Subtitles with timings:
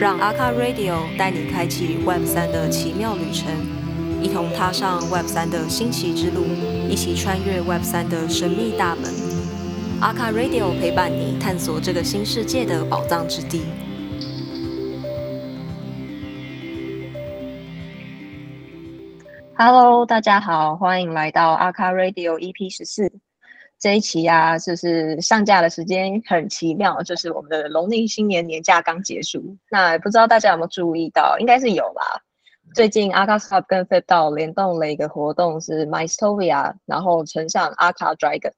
[0.00, 3.52] 让阿卡 Radio 带你开启 Web 三的奇妙旅程，
[4.22, 6.46] 一同踏上 Web 三的新奇之路，
[6.88, 9.04] 一起穿越 Web 三的神秘大门。
[10.00, 13.60] 阿卡 Radio 陪伴你探索这个新世界的宝藏之地。
[19.54, 23.12] Hello，大家好，欢迎来到阿卡 Radio EP 十四。
[23.80, 29.56] 这一期啊，就是上架的时间很奇妙，就是我们的农历新年年假刚结束。
[29.70, 32.20] 那不知道大家有没有注意到，应该是有吧？
[32.74, 38.52] 最近阿卡 Club 跟 f i p 道联动了一个活动，是 MyStovia，然后乘上阿卡 Dragon。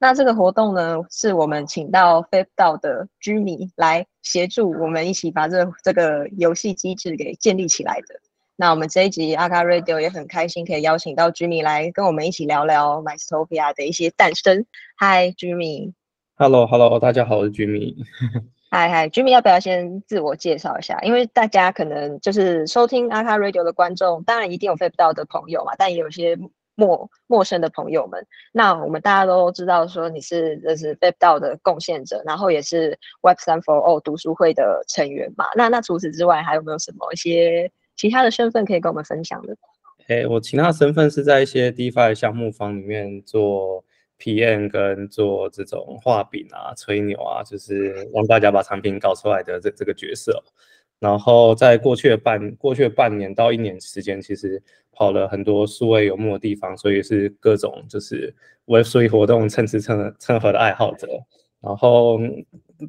[0.00, 8.23] 那这个活动呢，是我们请到 f i p 道的居民来协助我们一起把这这个游戏机制给建立起来的。
[8.56, 14.64] 那我们这一集阿卡 Radio 也很开心，可以邀请到 Jimmy 来跟我们一起聊聊 MyStopia 的一些诞生。
[15.00, 15.92] Hi Jimmy。
[16.36, 17.96] Hello，Hello，大家好，我是 Jimmy。
[18.70, 20.96] Hi Hi，Jimmy 要不要先自我介绍一下？
[21.00, 26.38] 因为大家可能就是收听阿卡 Radio 的观众，当然一定有 f a 到的朋友嘛，但也有些
[26.76, 28.24] 陌陌生的朋友们。
[28.52, 35.46] 那我们大家都知道说你是这是 f a 到的贡献者，然后也是 Web 三 for All 读书会的成员嘛。
[35.56, 37.68] 那那除此之外，还有没有什么一些？
[37.96, 39.56] 其他的身份可以跟我们分享的。
[40.08, 43.82] 哎，我其他的身份是在一些 DeFi 项目方里面做
[44.18, 50.44] PM 跟做这种画饼啊、吹牛啊，就是让大家把产品搞出来的这这个角色。
[50.98, 58.34] 然后在过去的半过去的半年到一年时间，其实跑了很多数位游牧的地方，所以是各种就是
[58.66, 61.08] Web3 活动蹭吃蹭蹭喝的爱好者。
[61.60, 62.20] 然后，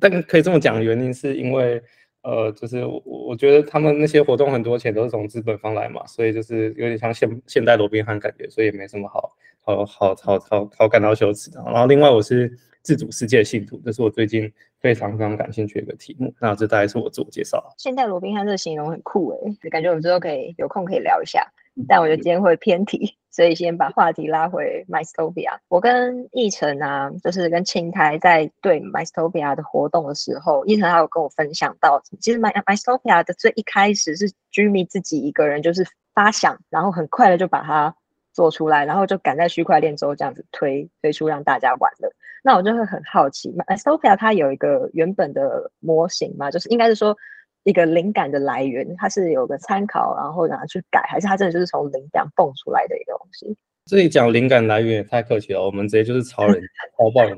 [0.01, 1.81] 但可以这么讲，原因是因为。
[2.25, 9.31] 呃，就是我我觉得他们那些活动很多钱都是从资本方来嘛，所以就是有点像现现代罗宾汉感觉，所以也没什么好
[9.61, 11.61] 好好好好好感到羞耻的。
[11.67, 16.33] 然后另外我是自主世界信徒，这是我最近非常非常感兴趣的一个题目。
[16.39, 17.63] 那这大概是我自我介绍。
[17.77, 21.45] 现代罗宾汉这个形容很酷诶，感觉我们之后可以有空可以聊一下。
[21.87, 25.57] 但我觉得今天会偏题，所以先把话题拉回 MyStopia。
[25.67, 37.93] 我跟奕晨啊，就是跟青苔在对 MyStopia 的活动的时候，奕晨还有跟我分享到，其实 My MyStopia 的最一开始是 Jimmy 自己一个人就是发想，然后很快的就把它
[38.31, 42.09] 做出来，然后就赶在区块链周这样子推推出让大家玩的。
[42.41, 47.17] 那我就会很好奇，MyStopia 它有一个原本的模型嘛，就是应该是说。
[47.65, 53.57] 一个灵感的来源，它是有个参考，然后拿去改，还是它真的就是从灵感蹦出来的一个东西？
[53.85, 56.61] 这里讲灵感来源也太客气了，我们直接就是超人
[56.97, 57.37] 超爆人，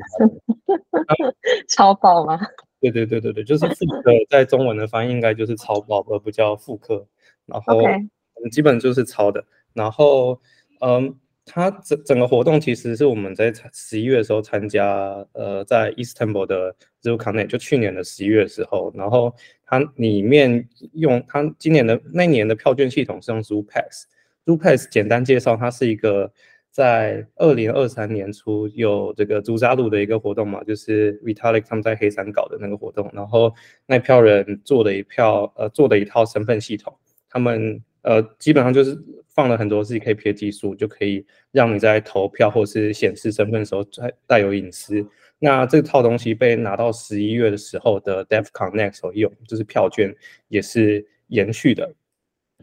[1.69, 2.39] 超爆吗？
[2.79, 7.07] 对对对对对，就是复刻，在中文的翻译应该就是超爆，而不叫复刻。
[7.45, 7.81] 然后
[8.51, 9.43] 基本就是抄的。
[9.73, 10.39] 然后
[10.81, 11.13] 嗯，
[11.45, 19.33] 它整整个活动其实是我们在十一月的时候参加，呃，在 Istanbul 的 ZooConnect，就去年的十一月的时候，然后。
[19.67, 26.31] 它里面用它今年的那年的票券系统是用 Zoo Pass，Zoo Pass 简单介绍，它是一个
[26.71, 33.53] 在二零二三年初有这个朱扎路的一个活动嘛，就是 Vitalik 他们在黑山搞的那个活动，然后
[33.85, 36.97] 那票人做的一票呃做的一套身份系统，
[37.29, 38.97] 他们呃基本上就是
[39.27, 45.05] 放了很多自己可以撇技术，就可以让你在投票或是显示身份的时候带带有隐私。
[45.39, 50.11] 那这套东西被拿到十一月的时候的 DevCon Next 用，就是票券
[50.47, 51.93] 也是延续的。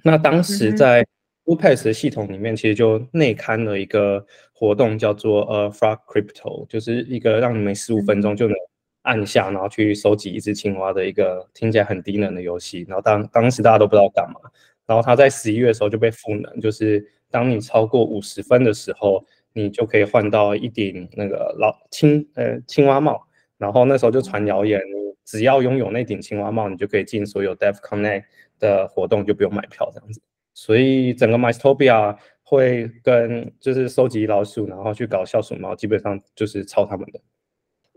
[0.03, 1.07] 那当时在
[1.45, 8.57] UPass 的系统里面，其实就内刊了一个活动，叫做呃 Frog Crypto，就是一个让你们十五分钟就能
[9.03, 12.85] 按下，然后去收集一只青蛙的一个听起来很低能的游戏。
[12.89, 14.41] 然后当当时大家都不知道干嘛，
[14.85, 19.25] 然后它在十一月的时候就被赋能，就是当你超过五十分的时候。
[19.57, 23.25] 你就可以换到一顶那个老青呃青蛙帽，
[23.57, 24.83] 然后那时候就传谣言，
[25.25, 28.25] 只要拥有那顶青蛙帽，你就可以进所有 Dev Connect
[28.59, 30.21] 的活动，就不用买票这样子。
[30.55, 37.21] 所以整个 MyStopia 会跟就是收集老鼠，然后去搞笑鼠猫，基本上就是抄他们的。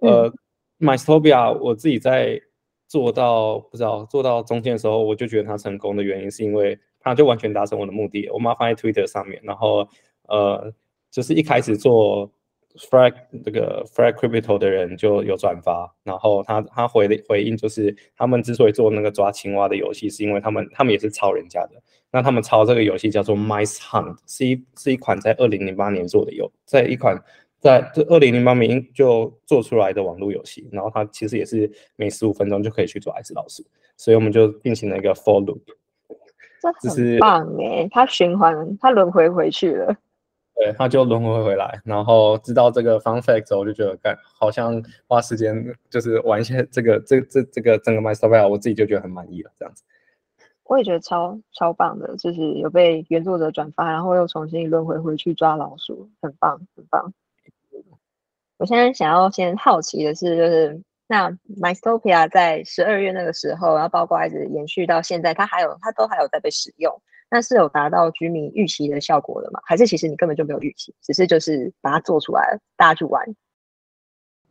[0.01, 0.31] 呃
[0.79, 2.39] ，MyStopia 我自己在
[2.87, 8.29] 做到不知道做到中间的时候，我就觉得它成功的原因是因为它就完全达成我的目的。
[8.29, 9.87] 我妈放在 Twitter 上面，然后
[10.27, 10.71] 呃。
[11.11, 12.29] 就是一开始做
[12.77, 13.13] frag
[13.43, 21.81] 这个 frag crypto 的人就有转发，然后他他回的回应就是他们之所以做那个抓青蛙的游戏，是因为他们他们也是抄人家的。
[22.11, 27.21] 那他们抄这个游戏叫做 Mice Hunt，是一是一款在二零零八年做的游，在一款
[27.59, 30.67] 在这二零零八年就做出来的网络游戏。
[30.71, 33.61] 然后它其实也是每十五分钟就可以去抓一只老鼠，
[33.97, 35.59] 所以我们就进行了一个 for loop。
[36.81, 39.95] 这很棒哎，它循环它轮回回去了。
[40.59, 45.55] 对，他就轮回回来，然后知道这个 fun fact 之后，我就觉得干好像花时间
[45.89, 49.83] 就是玩一些这个这这这个整个 my software，我自己就觉得很满意了这样子。
[50.63, 57.13] 我也觉得超超棒的，就是有被原作者转发，然后又重新轮回回去抓老鼠，很棒很棒。
[58.57, 66.93] 我现在想要先好奇的是，就是那 Mystopia 在十二月那个时候，然后包括一直延续到现在，它还有它都还有在被使用，
[67.31, 69.59] 那是有达到居民预期的效果的吗？
[69.65, 73.25] 还是其实你根本就没有预期，只是就是把它做出来，大家去玩？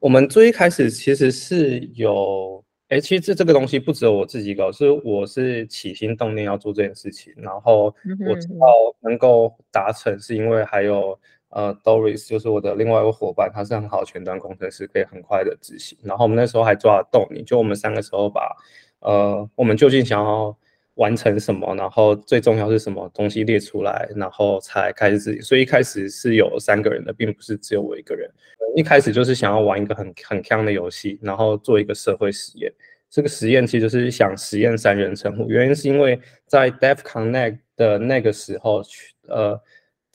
[0.01, 2.65] 我们最一开始其实是有。
[2.89, 7.87] 哎，其实这这个东西不只有我自己搞，是我是起心动念要做这件事情，然后
[8.25, 8.69] 我知道
[9.01, 11.19] 能够达成，是因为还有
[11.51, 15.97] 呃，Doris 就是我的另外一个伙伴，他是很好的前端工程师，可以很快的执行。
[16.03, 18.55] 然后我们那时候还抓了动力，就我们三个时候把
[19.01, 20.57] 呃，我们究竟想要
[20.95, 25.43] 完成什么，然后最重要是什么东西列出来，然后才开始执行。
[25.43, 28.31] 所以一开始是有三个人的，并不是只有我一个人。
[28.75, 32.73] 一开始就是想要玩一个很很强的游戏，然后做一个社会实验。
[33.09, 38.83] 这个实验其实是想实验三人成虎，原因是因为在 Dev Connect 的那个时候，
[39.29, 39.59] 呃，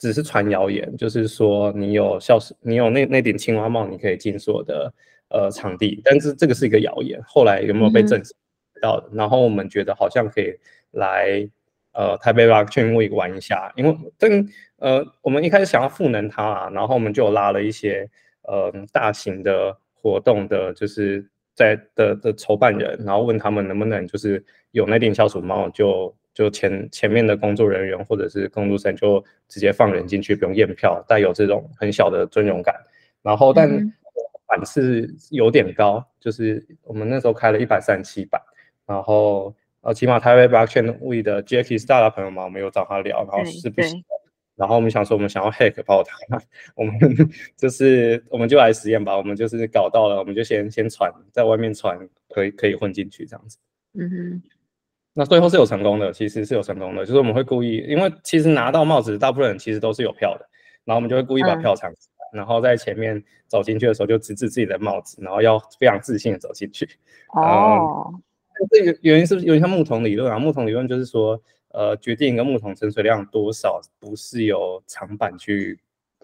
[0.02, 4.92] 只是传谣言，就是说你有校史，你有那那顶青蛙帽，你可以进所的
[5.28, 6.00] 呃场地。
[6.04, 8.34] 但是这个是一个谣言，后来有没有被证实
[8.80, 9.02] 到？
[9.12, 10.52] 然后我们觉得好像可以
[10.90, 11.48] 来
[11.92, 18.08] 呃台北 Blockchain Week 玩一下，因为但呃我们一开始想要赋能它啊，然后我们就拉了一些。
[18.44, 21.24] 呃，大型的活动的，就是
[21.54, 32.74] 在的的筹办人，然后问他们能不能就是有那顶消暑帽，就就前前面的工作人员或者是工读生就直接放人进去，不用验票，带有这种很小的尊荣感。
[33.22, 33.68] 然后，但
[34.46, 38.40] 版次有点高，就是我们那时候开了一百三十七版，
[38.86, 43.94] 然后呃，起码台北 Blockchain Week 的 Jackie Star 的朋友嘛，我们有找他聊，然后是不是？
[44.54, 46.40] 然后我们想说，我们想要 hack 爆它，
[46.74, 46.94] 我们
[47.56, 49.16] 就是我们就来实验吧。
[49.16, 51.98] 我们就是搞到了，我们就先先传在外面传，
[52.28, 53.56] 可以可以混进去这样子。
[53.94, 54.42] 嗯哼。
[55.14, 60.48] 那最后是有成功的，其实是有成功的，就是我们会故意，因为其实拿到帽子，大部分人其实都是有票的，
[60.84, 66.88] 然后我们就会故意把票藏起来，然后在前面走进去的时候就直指自己的帽子，然后要非常自信的走进去。
[67.34, 68.12] 哦。
[68.70, 71.40] 这个原因是有点像木桶理论啊，木桶理论就是说。
[71.74, 75.80] 呃，决定一个木桶沉水量多少，不是由长板去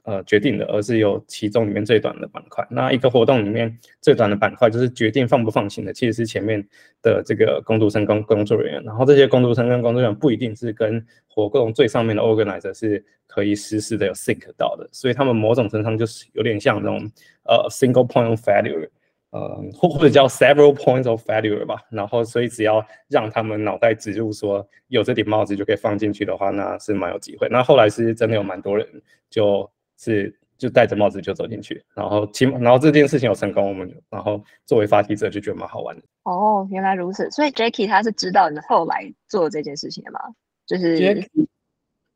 [0.08, 2.66] 呃决定的，而是由其中里面最短的板块。
[2.70, 6.66] 那一个活动里面最短的板块，就是决定放不放行的，其实是前面
[7.02, 8.82] 的这个工读生跟工作人员。
[8.82, 16.98] 然后这些工读生跟工作人员不一定是跟活动最上面的 organizer 是可以实时的有 sync 到的，所以他们某种程度上就是有点像那种
[17.44, 18.88] 呃 single point of failure。
[19.30, 27.46] 呃，或或者叫 several points of failure 吧，然后所以只要让他们脑袋植入说有这顶帽子就可以放进去的话，那是蛮有机会。
[27.50, 28.86] 那后来是真的有蛮多人
[29.28, 36.02] 就是就戴着帽子就走进去，然后起码然后这件事情有成功，我们然后作为发起者就觉得蛮好玩的。
[36.22, 40.20] 哦，原来如此，所以 Jackie 他是知道你后来做这件事情的吗？
[40.66, 40.98] 就是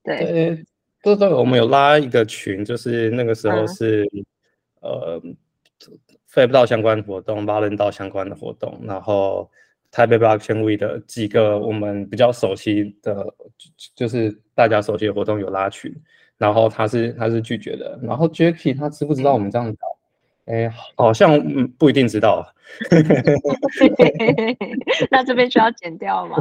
[0.02, 0.64] 对，
[1.02, 4.08] 对对，我们有拉一个群，就是那个时候是
[4.80, 5.20] 呃。
[6.28, 9.50] 飞不到相关的活动，巴伦到相关的活动，然后
[9.90, 13.26] 台北 Blockchain Week 的几个我们比较熟悉的，
[13.94, 15.94] 就是大家熟悉的活动有拉群，
[16.42, 19.86] 然后他是他是拒绝的，然后 Jacky 他知不知道我们这样搞？
[20.46, 21.40] 哎，好像
[21.78, 22.44] 不一定知道。
[25.08, 26.36] 那这边需要剪掉吗？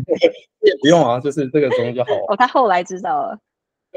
[0.64, 2.10] 也不用啊，就是这个中就好。
[2.28, 3.38] 哦，他后来知道了。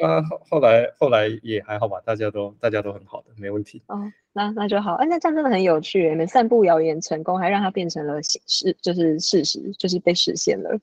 [0.01, 3.81] 啊，后后来后来也还好吧，大家都大家都很好的，没问题。
[3.87, 4.01] 哦，
[4.33, 4.95] 那那就好。
[4.95, 10.77] 哎，那这样真的很有趣，你们散布谣言成功，还让它变成了事，就是事实，就是被实现了。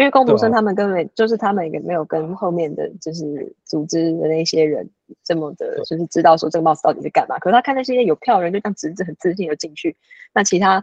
[0.00, 4.88] 因为工读生他们根本就是他们也没有跟后面的就是组织的那些人
[5.22, 7.38] 这么的，就是知道说这个帽子到底是干嘛。
[7.38, 9.94] 可是他看那些有票的人，就这样直直很自信的进去，
[10.32, 10.82] 那其他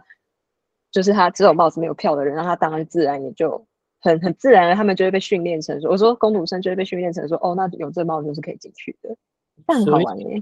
[0.92, 3.66] 就是他只有帽子没有票的人，那他当然自然也就。
[4.00, 9.16] 很很自然的，他们就会被训练成说，我说工读生就会被训练成说，哦，那有这帽子就是可以进去的，
[9.66, 10.40] 这样很好玩耶。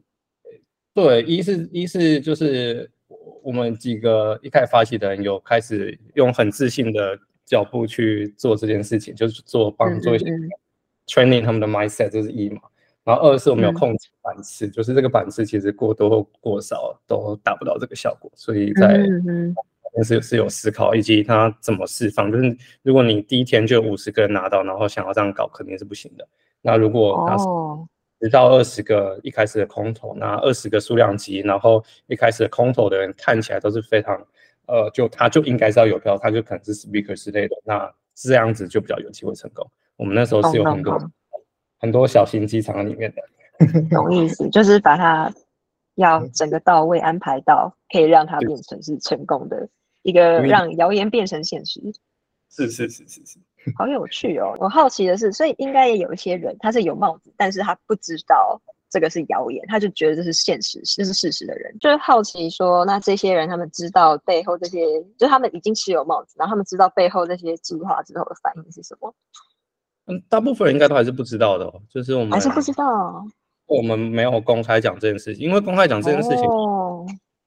[0.92, 2.90] 对，一是一是就是
[3.42, 10.26] 我们几个一开始发起的人有开始用很自信的脚步去做这件事情，就是做帮做一些
[11.06, 12.60] training 他们的 mindset，这是一嘛。
[13.04, 19.06] 然后二是我们有控制板次，就是这个板次其实过多或过少都达不到这个效果，所以在。
[20.04, 22.30] 是是有思考，以及它怎么释放。
[22.30, 26.28] 就是如果你第一天就五十个人拿到，然后想要这样搞，肯定是不行的。
[26.60, 27.34] 那如果他
[28.20, 34.22] 十到二十个一开始的空投，那二十个数量级，然后一开始的空投的人看起来都是非常，
[34.66, 39.68] 呃，就他就应该是要有票，他就可能是 speaker 之类的，那这样子就比较有机会成功。
[39.96, 41.10] 我们那时候是有很多
[41.78, 43.22] 很多小型机场里面的，
[43.90, 45.32] 懂意思，就是把它
[45.94, 49.68] 要整个到位安排到，可以让它变成是成功的。
[50.02, 51.80] 一个让谣言变成现实，
[52.48, 53.40] 是是是是是，
[53.76, 54.54] 好有趣哦！
[54.60, 69.14] 我好奇的是，所以应该也有一些人，他是有帽子，但是他不知道这个是谣言，他就觉得这是现实，这是事实的人，就是好奇说，那这些人他们知道背后这些，就他们已经持有帽子，然后他们知道背后这些计划之后的反应是什么？
[70.06, 73.24] 嗯，大部分人应该都还是不知道的，哦，就是我们还是不知道，
[73.66, 76.44] 我们没有公开讲这件事情，因为公开讲这件事情。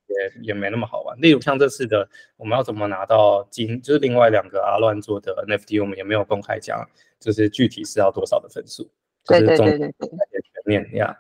[0.10, 1.16] 也也没那么好玩。
[1.22, 6.84] 例如像这次的，我们要怎么拿到金，就是另外两个阿乱做的 NFT，我们也没有公开讲，
[7.20, 8.90] 就是具体是要多少的分数。
[9.26, 10.39] 对对对对对，
[10.70, 11.18] 全面呀。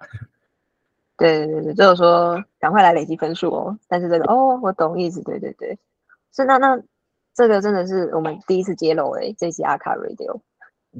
[1.18, 3.78] 对对对对，就是说赶快来累积分数哦。
[3.88, 5.22] 但是这个哦，我懂意思。
[5.24, 5.78] 对对对，
[6.32, 6.80] 是那那
[7.34, 10.40] 这个真的是我们第一次揭露哎，这期阿卡 Radio。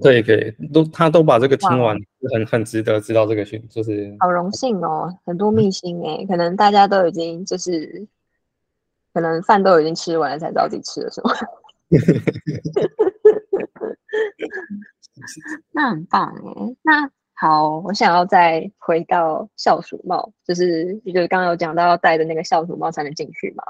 [0.02, 1.98] 对，可以都他都把这个听完，
[2.34, 8.06] 很很值得知道这个讯，就是好荣幸哦，很多秘辛哎，可能大家都已经就是，
[9.14, 11.34] 可能饭都已经吃完了，才知道自己吃了什么。
[15.72, 17.10] 那很棒哎，那
[17.42, 23.64] 好，我想要再回到校鼠帽，就是就是刚刚有讲到要戴的那个校鼠帽才能进去嘛。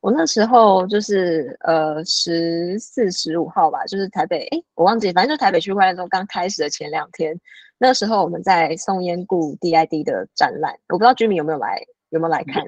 [0.00, 7.36] 我那时候就是呃十四十五号吧，就是台北，哎，我忘记，反正就台北区块链中刚开始的前两天，
[7.76, 12.64] 那时候我们在松烟故 DID 的展览，我不知道居民有没有来，有没有来看，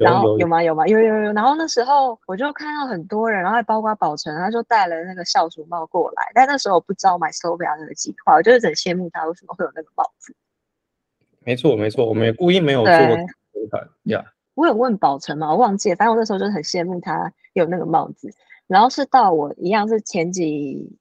[0.00, 0.62] 然后有吗？
[0.62, 0.86] 有吗？
[0.86, 1.32] 有有有。
[1.32, 10.34] 然后那时候我就看到很多人，然后还包括宝成，他就戴了那个校服帽过来，但那时候我不知道买 s o v i a 那个计划，我就是很羡慕他为什么会有那个帽子。
[11.40, 13.26] 没错没错，我们也故意没有做这
[13.70, 14.24] 款呀。
[14.54, 15.96] 我有问宝成嘛，我忘记了。
[15.96, 18.30] 反正我那时候就很羡慕他有那个帽子。
[18.66, 20.98] 然后是到我一样是前几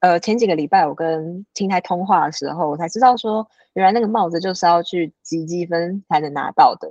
[0.00, 6.88] 呃前几个礼拜，我跟青台通话的时候，我才知道说，原来那个帽子就是要去积积分才能拿到的。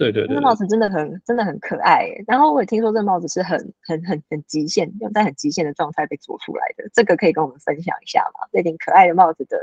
[0.00, 2.08] 对对对，那帽子真的很真的很可爱。
[2.26, 6.88] 然后我也听说这帽子是很很很很极限，用在很极限的状态被做出来的。
[6.94, 8.48] 这个可以跟我们分享一下吗？
[8.52, 9.58] 那顶可爱的帽子的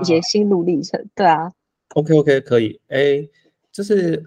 [0.00, 1.04] 一些心路历程。
[1.14, 1.52] 对啊。
[1.94, 2.80] OK OK 可以。
[2.88, 3.28] 哎，
[3.70, 4.24] 就是。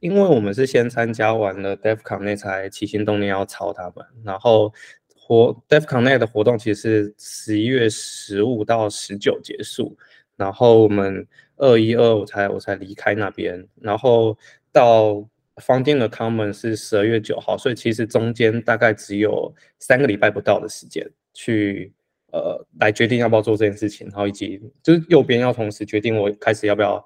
[0.00, 4.70] 因为我们是先参加完了 DevCon 那才起心动念要抄他们，然后
[5.16, 9.96] 活 DevCon 那的活动其实是十一月十五到十九结束，
[10.36, 11.26] 然后我们
[11.56, 14.36] 二一二我才我才离开那边，然后
[14.74, 15.26] 到
[15.62, 21.90] 方店的 Common 是十二月九号，所以其实中间大概只有三个礼拜不到的时间去
[22.32, 27.02] 呃来决定要不要做这件事情，然后以及就是右边要同时决定我开始要不要。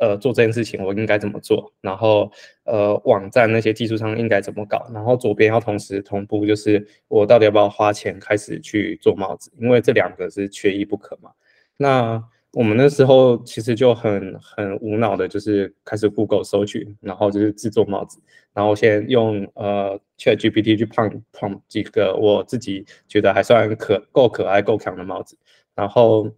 [0.00, 1.72] 呃，做这件事情我应该怎么做？
[1.80, 2.30] 然后
[2.62, 4.88] 呃，网站那些技术上应该怎么搞？
[4.94, 9.50] 然后左边要同时同步，就是我到底要不要花钱开始去做帽子？
[9.58, 11.32] 因为这两个是缺一不可嘛。
[11.76, 18.20] 那我们那时候其实就很很无脑的，就是开始 Google 搜取，然后就是制作帽子，
[18.52, 25.36] 然后先用呃 ChatGPT 去胖胖几个我自己觉得还算可够可爱够强的帽子，
[25.74, 26.30] 然后。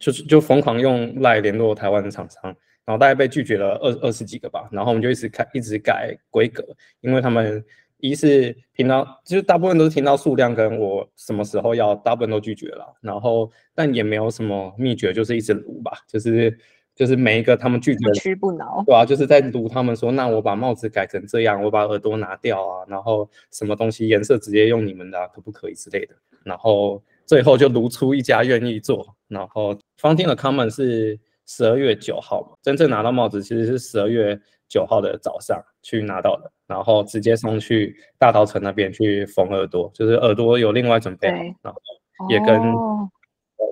[0.00, 2.40] 就是就疯狂用来联络台湾的厂商，
[2.84, 6.64] 然后大概被拒绝了二二十几个吧，然后我们就一直开一直改规格，
[7.00, 7.64] 因为他们
[7.98, 16.58] 一是听到就是大部分都是听到数量跟我什么时候要，大部分都拒绝了，然后但也没有什么秘诀，就是一直撸吧，就是
[16.94, 26.14] 就是每一个他们拒绝不屈不挠，对啊，就是在撸他们说，那我把帽子改成这样，我把耳朵拿掉啊，然后什么东西颜色直接用你们的可不可以之类的，
[26.44, 27.02] 然后。
[27.28, 41.28] 最后就撸出一家愿意做，然后方天的 Common 是十二月九号嘛，真正拿到帽子其实是十二月九号的早上去拿到的，然后直接送去大稻城那边去缝耳朵，就是耳朵有另外准备，
[41.62, 41.80] 然后
[42.28, 42.60] 也跟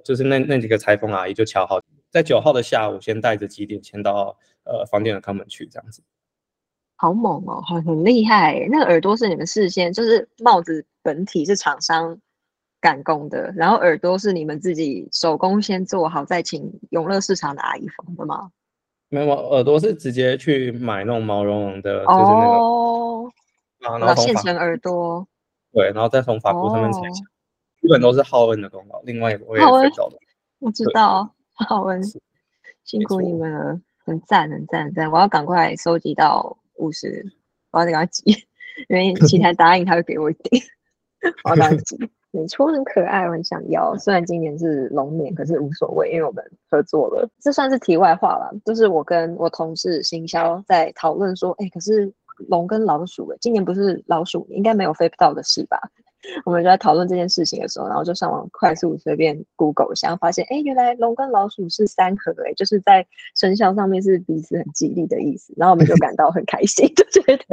[0.04, 6.02] 就是那那几个裁缝阿姨就瞧好，在九号的下午先带着几点签到呃房间的 Common 去这样子，
[6.96, 12.18] 好猛哦，很很厉害，那个耳朵是你们事先就是帽子本体是厂商。
[12.78, 18.48] 赶工的，然后耳朵是你们自己手工先做好，再请永乐市场的阿姨缝的吗？
[19.16, 25.26] 没有，耳朵是直接去买那种毛茸茸的，就是那个啊，然后现成耳朵，
[25.72, 27.24] 对，然后再从法国上面裁下，
[27.80, 29.00] 基本都是浩恩的功劳。
[29.04, 30.18] 另外，我也知道的，
[30.58, 32.02] 我知道浩恩，
[32.84, 35.10] 辛苦你们了，很赞，很赞，很赞！
[35.10, 37.24] 我要赶快收集到五十，
[37.70, 38.22] 我要给他挤，
[38.88, 40.62] 因为 其他答应他会给我一点，
[41.44, 41.96] 我要赶快挤。
[42.36, 43.96] 没错，很可爱，我很想要。
[43.96, 47.26] 虽然今年是龙年，可是无所谓，因为我们合作了。
[47.40, 52.12] 这算是题外话了，就是我跟我同事行销在讨论说，哎，可是
[52.48, 55.78] 龙跟老鼠，哎，今年不是老鼠，应该没有飞不到的事吧？
[56.44, 65.54] 我们就在讨论这件事情的时候，然后就上网快速随便 Google 一下，发现哎，原来龙跟老鼠是三合，哎，就是在生肖上面是彼此很吉利的意思。
[65.56, 67.44] 然后我们就感到很开心，就觉得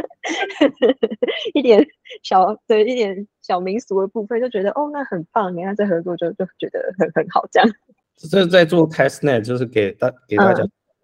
[1.54, 1.86] 一点
[2.24, 7.70] 小对一点小民俗的部分，就觉得哦，那很棒，你看这合作就就觉得很很好，这样。
[8.16, 10.64] 这在做 testnet，就是给大给大家，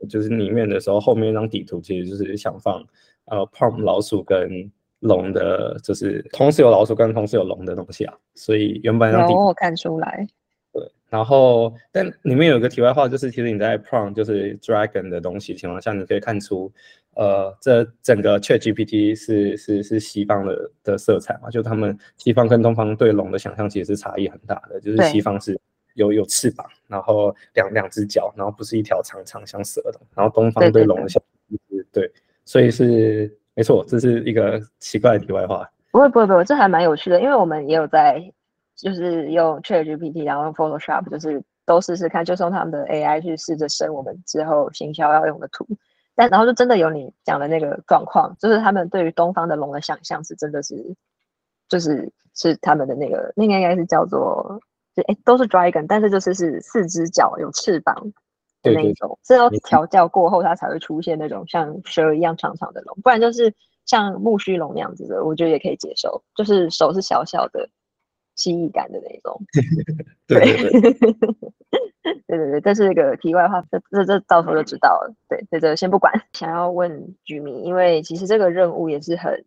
[0.10, 2.84] 就是里面的时候，后面一张底图其实就是想放
[3.30, 4.72] 呃 pom 老鼠跟。
[5.02, 10.28] 龙的，就是同时有老鼠跟同时有龙的东西啊，所以原本让我看出来。
[10.74, 16.70] 对，然后但里面有一个题外话，就是其实你在 prompt 就是 dragon 的东西情况下，你可以看出，
[17.16, 25.58] 呃，这整个 Chat GPT 是是是西方的的色彩嘛，就他们西方跟东方对龙的想象其实是差异很大的，就是西方是
[25.94, 32.12] 有有翅膀，然后两两只脚，然后不是一条长长像蛇的，然后东方对龙的想象是对，
[32.50, 33.38] 所以是。
[33.56, 35.70] 没错，这是一个奇怪的题外话。
[35.92, 38.24] 不会不会不会，这还蛮有趣的，因为我们也有在，
[38.74, 45.68] 就是用 ChatGPT，然后用 Photoshop，就是都试试看，就是用他们的 AI 去试着生我们之后行销要用的图。
[46.16, 50.96] 但然后就真的有你讲的那个状况，就是他们对于东方的龙的想象是真的是，
[51.68, 54.58] 就是是他们的那个那个应该是叫做，
[54.96, 58.14] 就哎都是 Dragon，但是就是是四只脚有翅膀。
[58.62, 63.54] 的那种是要调教过后，它才会出现那种像蛇一样长长的龙，不然就是
[63.86, 66.24] 像木须龙那样子的，我觉得也可以接受。
[66.36, 67.70] 就是手是小小的
[68.36, 69.42] 蜥蜴感的那种。
[70.28, 70.40] 对
[72.28, 75.14] 对对对，这是一个题外话，这这这到时候就知道了。
[75.28, 76.14] 对，这这先不管。
[76.34, 79.46] 想要问居民，因为其实这个任务也是很，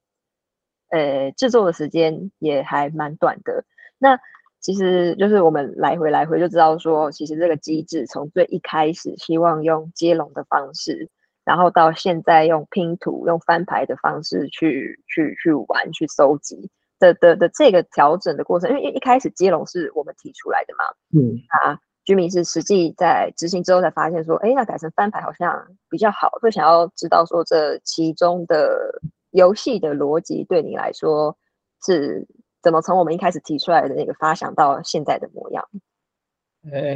[0.90, 3.64] 呃，制作的时间也还蛮短的。
[3.98, 4.18] 那
[4.62, 11.10] 其实就是我们来回来回就知道说，其实这个机制从最一开始希望用接龙的方式，
[11.44, 20.84] 然后到现在用拼图、用翻牌的方式去去去玩、去搜集的的的这个调整的过程，因为一一开始接龙是我们提出来的嘛，
[21.20, 29.00] 嗯啊，居民是实际在执行之后才发现说，哎，那改成翻牌好像比较好，会想要知道说这其中的
[29.32, 31.36] 游戏的逻辑对你来说
[31.84, 32.24] 是。
[32.62, 35.68] 怎么从我们一开始提出来的那个发想到现在的模样？
[36.72, 36.94] 哎，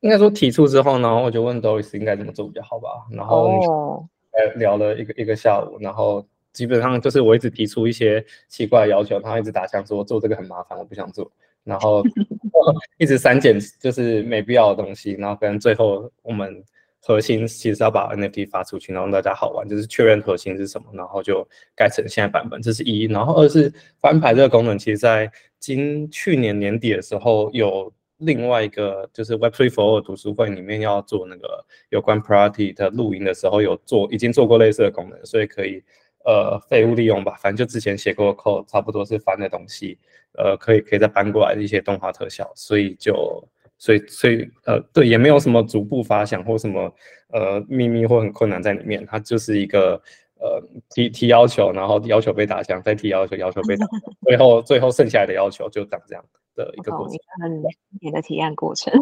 [0.00, 2.88] 应该说提出之后呢，我就问 Doris 应该怎么做比较好吧。
[3.10, 11.30] 然后呃聊了一个一个下午，然后基本上就是我一直提出一些奇怪的要求，他一直打枪说做这个很麻烦，我不想做。
[11.64, 12.02] 然后
[12.98, 16.62] 一直删减就是没必要的东西，然后跟最后我们。
[17.02, 22.60] 核心其实要把 NFT 发出去，然后大家好玩，就是确认核心是什么，然后就改成现在版本。
[22.60, 35.82] 这是一，然后二是翻牌这个功能，其实在今去年年底的时候，有另外一个就是 Web3 for 读书会里面要做那个有关 Priority 的录音的时候，有做已经做过类似的功能，所以可以
[36.26, 37.34] 呃废物利用吧。
[37.40, 39.98] 反正就之前写过 code，差不多是翻的东西，
[40.32, 43.42] 呃，可以可以再搬过来一些动画特效，所以就。
[43.80, 46.92] 所以，所以，呃，对，也没有什么逐步发想或什么，
[47.32, 49.06] 呃，秘密或很困难在里面。
[49.06, 49.94] 它就是一个，
[50.38, 53.86] 呃，提提要求，然后要求被打枪，再提要求，要求被打，
[54.20, 56.22] 最后，最后剩下来的要求就长这样
[56.54, 57.16] 的一个过程。
[57.42, 57.62] 很
[58.02, 58.92] 你的提案过程。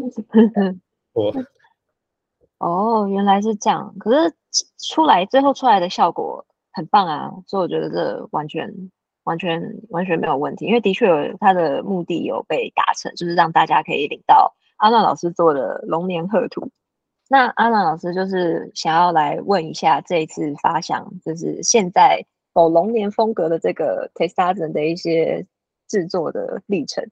[1.12, 1.34] 我。
[2.58, 3.92] 哦，原来是这样。
[3.98, 4.32] 可是
[4.78, 8.72] 出来最后出来的效果很棒啊，所以我觉得这完全。
[9.24, 16.70] 完全完全没有问题，因为的确有它的目的有被达成，就是让大家可以领到阿娜老师做的龙年贺图。
[17.28, 25.46] 那阿娜老师就是想要来问一下，这一次发想就是现在走龙年风格的这个 t e s t a z e n 的一些
[25.86, 27.06] 制作的历程。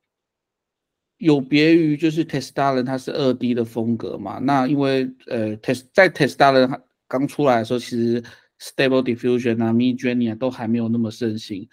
[1.19, 4.39] 有别于就是 t e s t a z e n 它是二 D 的风格嘛？
[4.39, 8.23] 那因为呃 test 在 t e s t a z e n 刚出来的时候，其实
[8.59, 11.69] Stable Diffusion 啊、Mid Journey 啊都还没有那么盛行。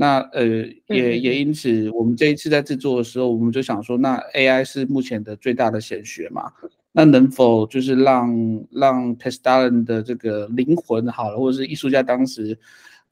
[0.00, 0.46] 那呃
[0.86, 6.52] 也也因此，我们这一次在制作的时候，我们就想说，那 AI 是目前的最大的显学嘛？
[6.92, 12.56] 那能否就是让让 t e s t a l e n 的这个灵魂好了，或者是艺术家当时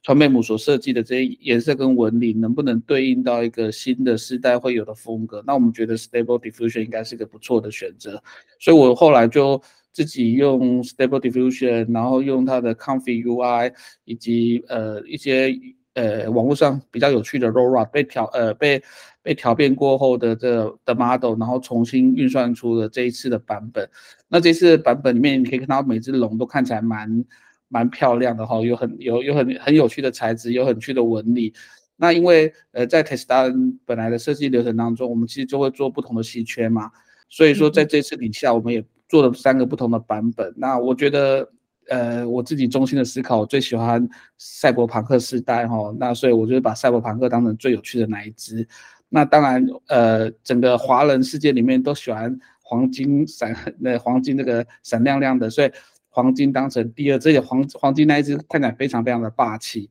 [0.04, 5.42] 川贝姆所设计的这些颜色跟纹理，能不能对应到一个新的时代会有的风格？
[5.44, 8.22] 那我们觉得 Stable Diffusion 应该是个不错的选择，
[8.60, 9.60] 所以我后来就
[9.92, 13.72] 自己用 Stable Diffusion，然后用它的 Comfy UI
[14.04, 15.52] 以及呃一些。
[15.96, 18.82] 呃，网络上比较有趣的 RORA 被调呃被
[19.22, 23.88] 被调变过后的这的 model，然后重新运算出了这一次的版本。
[24.28, 27.24] 那这次版本里面，你可以看到每只龙都看起来蛮
[27.68, 31.54] 蛮漂亮的哈，有很有有很很有趣的材质，有很趣的纹理。
[31.96, 33.50] 那因为呃在 Tesla
[33.86, 36.90] 本来的设计流程当中，我们其实就会做不同的细圈嘛，
[37.30, 40.52] 所以说在这次底下，我们也做了三个不同的版本。
[40.58, 41.50] 那我觉得。
[41.88, 48.66] 呃我自己中心的思考，我最喜欢赛博朋克时代哈，那所以我就把赛博朋克当成最有趣的那一只。
[49.08, 55.70] 那当然，呃，整个华人世界里面都喜欢黄金闪， 那黄金那个闪亮亮的，所以
[56.08, 59.88] 黄金当成第二，这些黄黄金那一只看起来非常非常的霸气。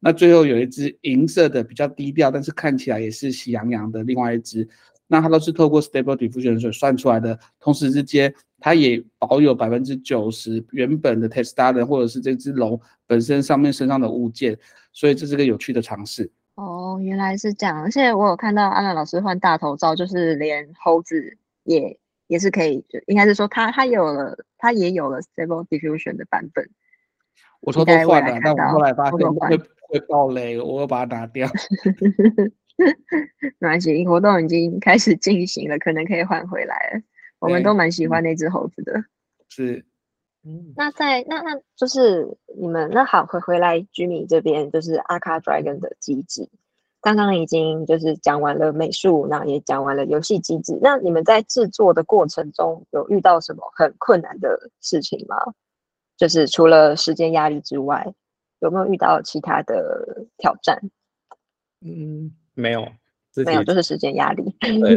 [0.00, 4.68] 那最后有一只银色的比较低调，但是看起来也是喜洋洋的另外一只，
[5.06, 14.58] 那它都是透过 Stable Diffusion 所算出来的，同时之间它也保有百分之九十原本的 Tesla 的或者是这只龙本身上面身上的物件，
[14.92, 16.30] 所以这是个有趣的尝试。
[16.54, 17.82] 哦，原来是这样。
[17.82, 26.70] 而且我有看到安娜老师换大头照，就是连猴子也也是可以，应该是说他他有了，他也有了 Stable Diffusion 的版本。
[27.60, 31.48] 我偷偷换了，但我后来发现会会爆雷，我要把它拿掉。
[33.58, 37.02] 没关系，活动已经开始进行了，可能可以换回来了。
[37.38, 39.04] 我们都蛮喜欢那只猴子的。
[39.48, 39.84] 是，
[40.44, 42.26] 嗯，那在那那就是
[42.58, 46.48] 你们那好回回来居民这边就是阿卡 Dragon 的机制，
[47.00, 50.78] 刚刚已经就是讲完了美术，那也讲完了游戏机制。
[50.82, 55.36] 那你们在制作的过程中有遇到什么很困难的事情吗？
[56.16, 58.14] 就是除了时间压力之外，
[58.60, 60.80] 有没有遇到其他的挑战？
[61.80, 62.88] 嗯，没有，
[63.44, 64.42] 没有，就是时间压力。
[64.60, 64.96] 对，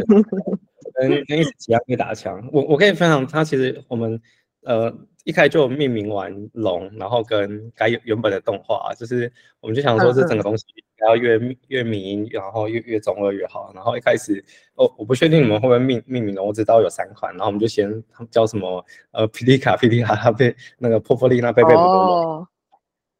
[0.94, 2.48] 跟跟一起压力打枪。
[2.52, 4.20] 我我可以分享，他其实我们
[4.62, 4.92] 呃
[5.24, 10.64] 一开就命名完龙，然后跟该原本的动画，就是我们就想说这整个东西
[11.06, 13.70] 要越越名，然后越越中二越好。
[13.74, 14.44] 然后一开始，
[14.74, 22.48] 哦，我不确定你们会不会命命名龙，我知道有三款，然后我们就先叫什么呃皮利卡、皮利卡被那个破破利那贝贝姆多。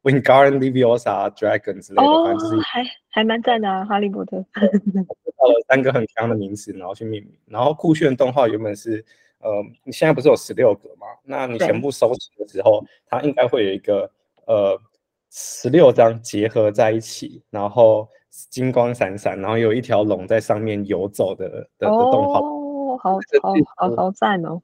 [0.03, 4.37] Wingardium Leviosa Dragon 之类的，反正就是还还蛮赞的啊，哈利波特。
[5.39, 7.33] 到了三个很强的名词，然后去命名。
[7.45, 9.03] 然后酷炫动画原本是，
[9.39, 9.49] 呃，
[9.83, 11.07] 你现在不是有十六个吗？
[11.23, 14.09] 那你全部收集的时候，它应该会有一个
[14.45, 14.79] 呃
[15.29, 18.07] 十六张结合在一起，然后
[18.49, 22.39] 金光闪闪，然后有一条龙在上面游走的的的动画。
[22.39, 24.61] 哦，好好好好赞哦。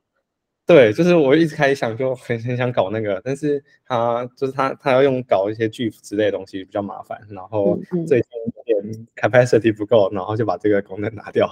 [0.68, 11.48] 对，就是我一直开始想，就很很想搞那个，但是他就是他他要用搞一些 GIF 之类的东西比较麻烦，然后最近有点 capacity 不够，然后就把这个功能拿掉。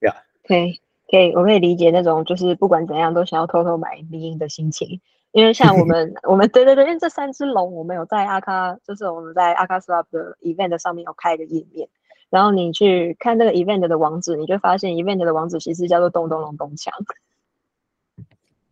[0.00, 0.12] 呀，
[0.44, 5.00] 可以可以，我可以理解那种就是不管怎样都想要偷偷买迷音的心情，
[5.30, 11.88] 因为像我们 我们对对对，因为这三只龙，我们有在阿卡，就是我们在阿卡 Swap 的 event 上面有开一个页面，
[12.30, 16.90] 然后你去看那个 event 的网址，你就发现 event 的网址其实叫做咚咚隆咚锵。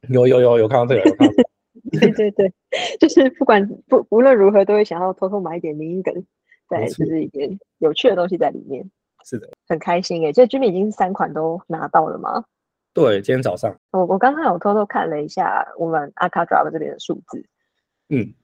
[0.08, 1.34] 有有有有看到这个，有看到。
[2.00, 2.52] 对对对，
[2.98, 6.12] 就是不管不无论如何，都会想要偷偷买一点名梗，
[6.68, 8.90] 对，就是一点有趣的东西在里面。
[9.24, 10.32] 是的，很开心哎！
[10.32, 12.44] 这居民已经三款都拿到了吗？
[12.92, 13.72] 对，今天早上。
[13.92, 17.44] 我我刚刚有偷偷看了一下我们阿卡 Drive 这边的数字，
[18.08, 18.34] 嗯，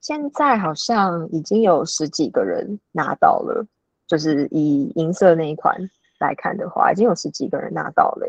[0.00, 3.66] 现在好像已经有十几个人拿到了，
[4.06, 5.76] 就是以银色那一款
[6.20, 8.26] 来看的话，已经有十几个人拿到了。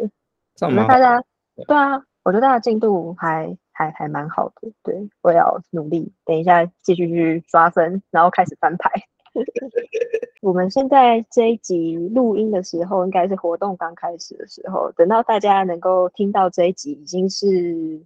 [0.59, 1.23] 那大家
[1.65, 2.03] 对啊。
[2.29, 8.91] 我觉得大家进度还还还蛮好的，对我要努力，等一下继续去抓分，然后开始翻牌。
[10.43, 17.99] 我们现在这一集录音的时候，应该是活动刚开始的时候，等到大家能够听到这一集，已经是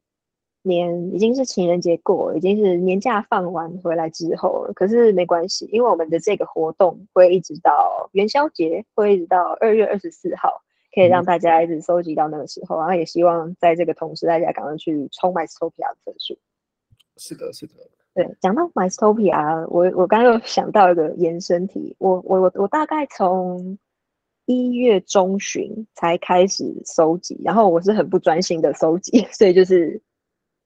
[0.61, 4.73] 年已经是情人节过，已经是年假放完回来之后了。
[4.73, 10.61] 可是没关系，因为我们的这个活动会一直到元宵节，会一直到二月二十四号。
[10.93, 16.37] 可以让大家一直收集到那个时候，然后也希望在这个同时，大家赶快去冲 Mystopia 的分数。
[17.17, 17.73] 是的，是的。
[18.13, 23.75] 对，讲到 Mystopia，我我刚刚又想到一个延伸题，我我我我大概从
[24.45, 29.99] 一月中旬才开始收集，然后我是很不专心的收集， 所以就是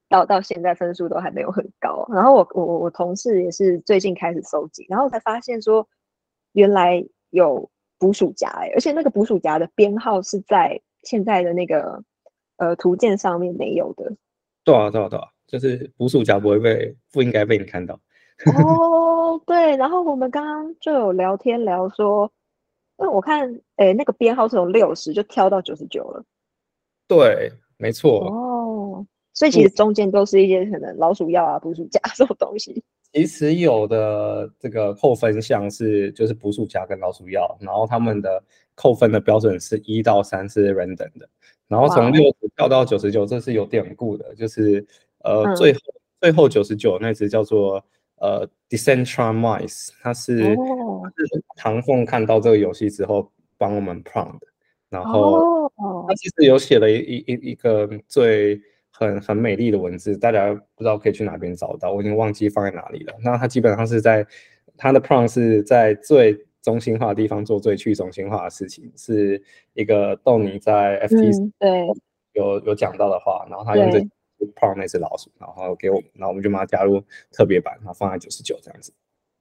[0.09, 2.05] 到到现在分数都还没有很高。
[2.11, 5.87] 然后我我我我同事也是最近开始收集，然后才发现说
[6.51, 7.69] 原来有。
[7.99, 12.03] 捕鼠夹哎，而且那个捕鼠夹的编号是在现在的那个
[12.57, 14.13] 呃图鉴上面没有的。
[14.63, 17.99] 对啊，对啊，对啊，就是捕鼠夹不会被不应该被你看到。
[18.63, 22.31] 哦，对，然后我们刚刚就有聊天聊说，
[22.99, 26.23] 因为我看哎那个编号是从六十就跳到九十九了。
[27.07, 28.25] 对，没错。
[28.27, 32.83] 哦，所以其实中间都是一些可能老鼠药啊、捕鼠夹 这种东西。
[33.13, 38.43] 其实有的这个扣分项是就是捕鼠夹跟老鼠药，然后他们的
[38.75, 41.27] 扣分的标准是一到三是 random 的，
[41.67, 44.85] 然后从六十跳到九十九，这是有典故的，就是
[45.23, 45.79] 呃最后
[46.21, 47.83] 最后九十九那只叫做
[48.17, 54.47] 呃 Decentral Mice，它是是唐凤看到这个游戏之后帮我们 prompt 的，
[54.89, 55.71] 然后
[56.07, 58.61] 他其实有写了一一一个最。
[58.97, 63.13] 很很美丽的文字，大家不知道可以去哪边找到，我已经忘记放在哪里了。
[63.23, 64.25] 那它基本上是在
[64.75, 69.41] 它的 prompt 是在最中心化的地方做最去中心化的事情，是
[69.73, 71.88] 一个豆泥在 FT 对
[72.33, 73.99] 有有讲到的话，然后他用这
[74.55, 78.91] prompt 那只老鼠，然后给我们，然后我们就把它加入特别版，然后放在九十九这样子。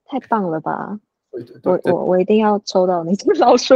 [0.05, 1.01] 太棒了吧！
[1.33, 3.75] 对对对，我我我一定要抽到那只老鼠。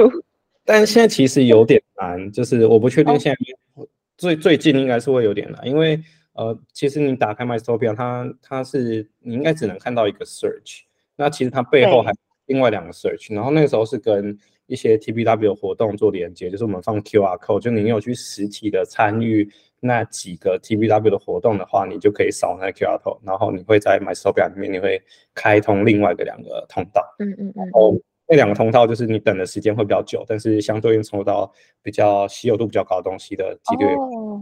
[0.64, 3.84] 但现在其实有点难，就是我不确定现在
[4.20, 5.98] 最最近应该是会有点难，因为
[6.34, 10.82] 呃，其实你打开 MyStopia，它它是你应该只能看到一个 search，
[11.16, 12.12] 那其实它背后还
[12.44, 19.48] 另外两个 search，然后那个时候是跟一些 TBW 活动做连接，就是我们放 QR code，就你有去实体的参与
[19.80, 25.02] 那几个 TBW 的活动的话，你就可以扫那个 QR code，然后你会在 MyStopia 里面你会
[25.34, 28.02] 开通另外的两个通道，嗯嗯嗯。
[28.30, 33.84] 那两个通道就是你等的时间会比较久，但是相对应抽到比较稀有度比较高的东西的几率。
[33.96, 34.40] 哦，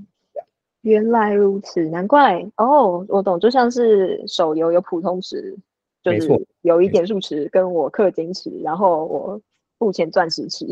[0.82, 5.56] 原来如此，难怪哦，我懂，就像是手游有普通池，
[6.02, 6.28] 就是
[6.60, 9.40] 有一点数池，跟我氪金池，然后我
[9.78, 10.66] 付钱钻石池。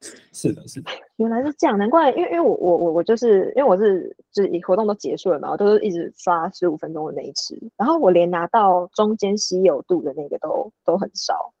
[0.32, 0.90] 是的，是的。
[1.16, 11.52] 原来是这样，难怪，因为因为我我我我就是因为我是就是活动都结束了嘛，我都是一直刷十五分钟的那一次，然后我连拿到中间稀有度的那个都都很少。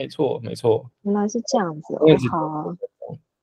[0.00, 1.94] 没错，没错，原来是这样子。
[2.30, 2.74] 好，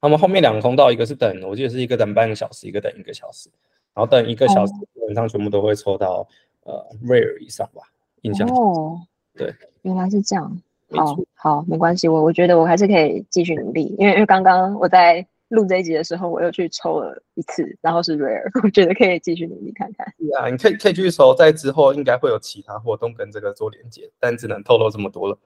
[0.01, 3.49] 他们后面两个通道，一个是等，我记得是一个等半个小时，一个等一个小时。
[3.93, 6.27] 然后等一个小时，基本上全部都会抽到
[6.63, 7.81] 呃 rare 以上吧，
[8.21, 8.47] 印象。
[8.49, 8.99] 哦，
[9.35, 10.61] 对，原来是这样。
[10.91, 15.25] 好，好，没关系，我我觉得我还是可以继续努力，因为因为刚刚我在。
[15.49, 20.05] 录这一集的时候，我又去抽了一次，然后是 rare， 我觉得可以继续努力看看。
[20.19, 25.37] 是啊，你可以可以继续抽，在之后应该会有其他活动跟这个做连接，但只能透露这么多了。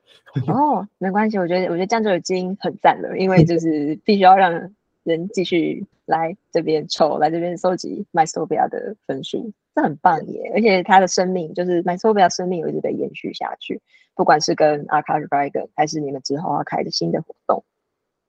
[0.48, 10.52] 哦，没关系，我觉得我觉得这样就已经很赞了，因为就 是必须要让人继续来这边抽，来这边收集 MyStopia 的分数，这很棒耶！
[10.56, 13.80] 而且他的生命就是 MyStopia 生命有一直在延续下去，
[14.16, 17.64] 不管是跟 Archive Dragon 还是你们之后要开的新的活动。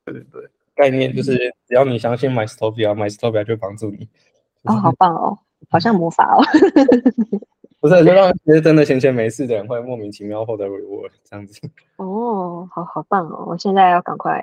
[0.05, 0.51] 对对对。
[0.75, 4.09] 概念就是，只要你相信 MyStopia，MyStopia 就帮助你。
[4.65, 6.43] 哦，好棒哦，好像魔法哦。
[7.81, 11.61] 不是，就让其实真的闲闲没事的人会莫名其妙获得 reward 这样子。
[11.97, 13.45] 哦，好好棒哦！
[13.49, 14.41] 我现在要赶快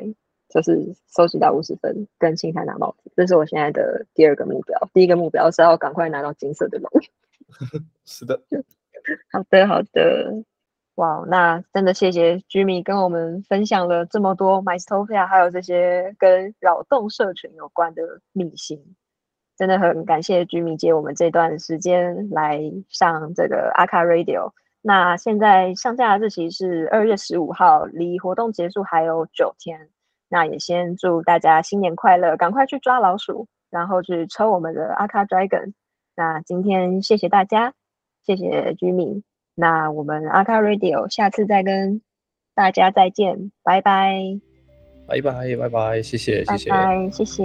[0.50, 4.78] 就是收集到五十分，跟青苔拿帽子，这是我现在的第二个目标。
[4.94, 6.92] 第一个目标是要赶快拿到金色的龙。
[8.04, 8.42] 是的。
[9.32, 10.44] 好的，好的。
[11.00, 18.78] 哇，那真的谢谢 Jimmy 跟我们分享了这么多 MyStopia，还有这些跟扰动社群有关的秘辛，
[19.56, 22.60] 真的很感谢 Jimmy 借我们这段时间来
[22.90, 24.52] 上这个阿卡 Radio。
[24.82, 29.88] 那现在上架日期是二月十五号，离活动结束还有九天。
[30.28, 35.72] 那也先祝大家新年快乐，赶快去抓老鼠，然后去抽我们的阿卡 Dragon。
[36.18, 37.74] 那今天谢谢大家，
[38.26, 39.24] 谢谢 Jimmy。
[39.60, 42.00] 那我们阿卡 Radio 下次再跟
[42.56, 44.40] 大家再见，拜拜，
[45.06, 47.44] 拜拜拜拜，谢谢谢谢，拜拜谢谢。